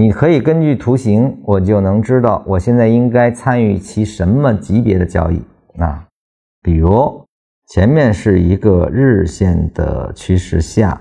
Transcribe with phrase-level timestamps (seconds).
[0.00, 5.42] 你可以根据图形，我就能知道我现在应该参与其什么级别的交易
[5.76, 6.06] 啊。
[6.62, 7.22] 比如
[7.68, 10.98] 前面是一个日线的趋势下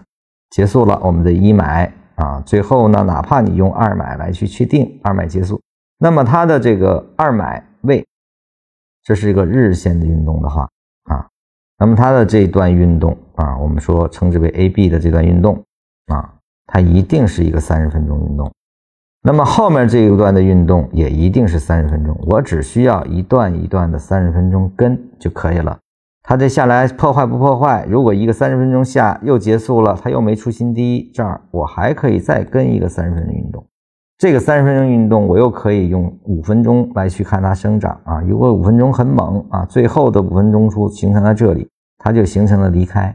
[0.49, 5.61] 结束了，我们的一买啊，最后呢，哪怕你用二买来去确定二买结束，
[5.97, 8.05] 那么它的这个二买位，
[9.05, 10.67] 这是一个日线的运动的话
[11.05, 11.25] 啊，
[11.77, 15.63] 那么它的这段运动啊，我们说称之为 A B 的这段运动
[16.07, 16.33] 啊，
[16.65, 18.51] 它一定是一个三十分钟运动。
[19.21, 25.77] 那么后面这一段的运动也一定是三十分钟，我只需要一段一段的三十分钟跟就可以了。
[26.23, 27.85] 它这下来破坏不破坏？
[27.89, 33.65] 如果一个三十分钟下又结束了，它又没出新低，这儿我还可以再跟一个三十分钟运动。
[34.17, 38.21] 这个三十分钟运动，我又可以用五分钟来去看它生长啊。
[38.21, 43.13] 如果五分钟很猛啊，最后的五分钟出形成在这里，它就形成了离开。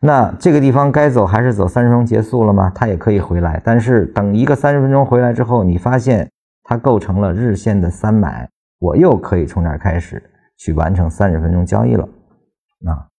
[0.00, 1.66] 那这个地方该走还是走？
[1.66, 2.70] 三十分钟结束了吗？
[2.72, 6.30] 它也可以回来，但是等一个三十分钟回来之后，你发现
[6.62, 8.48] 它构成了日线的三买，
[8.78, 10.22] 我又可以从这儿开始
[10.56, 12.04] 去完成三十分钟交易了。
[12.86, 13.10] 啊，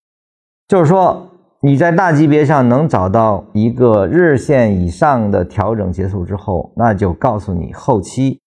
[0.69, 8.39] 就是说你在大级别上能找到一个日线以上的调整结束之后，那就告诉你后期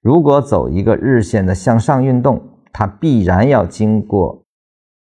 [0.00, 4.42] 如果走一个日线的向上运动，它必然要经过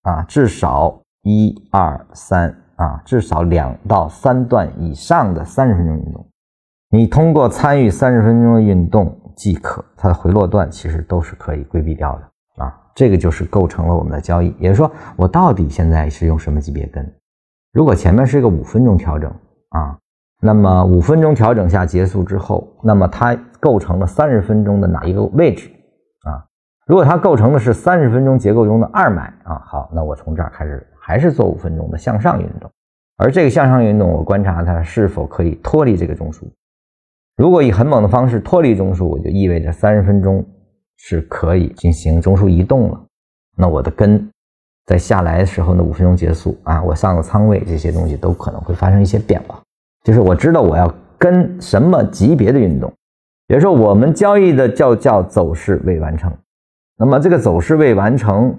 [0.01, 1.03] 啊至少。
[1.25, 6.27] 一二三啊，至少两到三段以上的三十分钟运动，
[6.91, 12.79] 你通过参与三十分钟的运动即可，它的回落段其实都是可以规避掉的啊。
[12.95, 14.55] 这个就是构成了我们的交易。
[14.59, 17.11] 也就是说，我到底现在是用什么级别跟？
[17.73, 19.33] 如果前面是一个五分钟调整
[19.71, 19.99] 啊，
[20.43, 25.71] 那么五分钟调整下结束之后，那么它构成了三十分钟的哪一个位置
[26.27, 26.45] 啊？
[26.87, 30.87] 如果它构成的是三十分钟结构中的二买啊，好，那我从这儿开始。
[31.07, 32.71] 还是做五分钟的向上运动，
[33.19, 36.49] 而这个向上运动，我观察它是否可以脱离这个中枢。
[37.37, 40.43] 如果以很猛的方式脱离中枢，我就意味着三十分钟
[40.97, 43.05] 是可以进行中枢移动了。
[43.55, 44.31] 那我的根
[44.87, 49.61] 在下来的时候呢，五分钟结束啊，我上了仓位，这些东西都可能会发生一些变化。
[50.05, 52.91] 就是我知道我要跟什么级别的运动，
[53.47, 56.33] 比如说我们交易的叫叫走势未完成，
[56.97, 58.57] 那么这个走势未完成，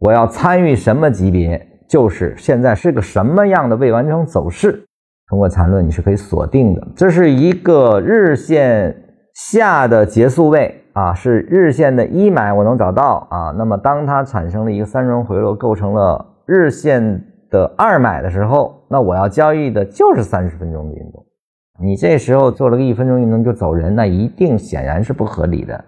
[0.00, 1.64] 我要参与什么级别？
[1.88, 4.84] 就是现在是个什么样的未完成走势？
[5.28, 6.86] 通过缠论你是可以锁定的。
[6.94, 8.96] 这是一个日线
[9.34, 13.54] 下的结束位啊，是日线的一买我能找到啊。
[13.56, 21.24] 那么当它产生了一个三轮回落，构成了日线的二买的时候，那我要交易的就是三十分钟的运动。
[21.80, 25.84] 你这时候做了个一分钟运动就走人，那一定显然是不合理的。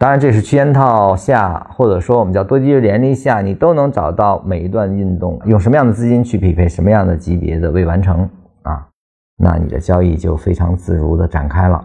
[0.00, 8.20] 当然，这是区间套下，或者说我们叫多级别连力下，你都能找到每一段运动用什么样的资金去匹配什么样的级别的未完成
[8.62, 8.86] 啊，
[9.36, 11.84] 那你的交易就非常自如的展开了，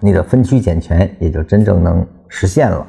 [0.00, 2.86] 你的分区减权也就真正能实现了。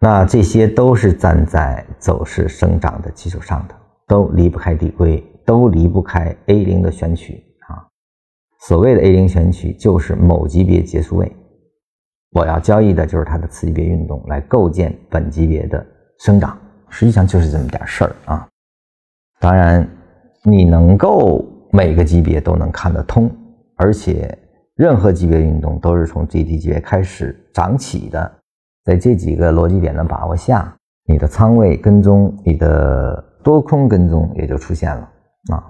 [0.00, 3.74] 那这些都是站在走势生长的基础上的，
[4.06, 7.88] 都离不开递归，都离不开 A 零的选取啊。
[8.66, 11.32] 所谓的 A 零选取，就是某级别结束位。
[12.32, 15.84] 我要交易的就是它的次级别运动，来构建本级别的
[16.20, 18.48] 生长，实际上就是这么点事儿啊。
[19.38, 19.86] 当然，
[20.44, 23.30] 你能够每个级别都能看得通，
[23.76, 24.36] 而且
[24.76, 28.32] 任何级别运动都是从最低级别开始涨起的，
[28.84, 35.02] 在这几个逻辑点的把握下，你的仓位跟踪、你的多空跟踪也就出现了
[35.52, 35.64] 啊。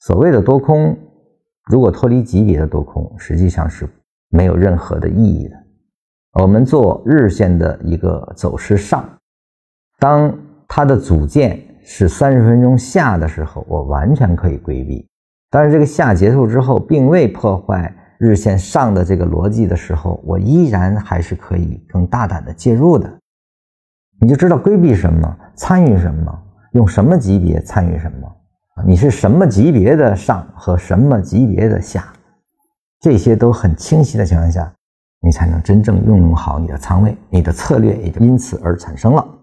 [0.00, 0.96] 所谓的多空，
[1.68, 3.88] 如果脱离级别的多空，实际上是
[4.28, 5.56] 没有任何的意义的。
[6.34, 9.04] 我们做日线的一个走势上，
[9.98, 10.32] 当
[10.68, 15.04] 它的组件是三十分钟下的时候，我完全可以规避。
[15.50, 23.12] 但是这个下结束之后，并未破坏日线上的这个逻辑的时候，我依然还是可以更大胆的介入的。
[24.20, 26.42] 你就知道规避什么，参与什么，
[26.74, 28.32] 用什么级别参与什么，
[28.86, 32.12] 你是什么级别的上和什么级别的下，
[33.00, 34.72] 这些都很清晰的情况下。
[35.22, 39.39] 你才能真正运用好你的仓位，你的策略也就因此而产生了。